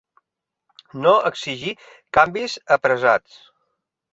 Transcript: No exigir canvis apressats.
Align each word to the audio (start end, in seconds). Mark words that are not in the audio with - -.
No 1.01 1.11
exigir 1.31 1.75
canvis 2.19 2.57
apressats. 2.77 3.41